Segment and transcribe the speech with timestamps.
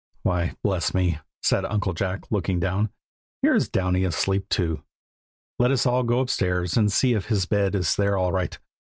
[0.23, 0.55] "Why!
[0.63, 2.89] bless me!" said Uncle Jack, looking down.
[3.43, 4.81] "Here is Downy asleep too.
[5.59, 8.57] Let us go upstairs and see if his bed is there all right.